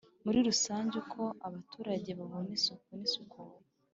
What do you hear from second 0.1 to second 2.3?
muri rusange Uko abaturage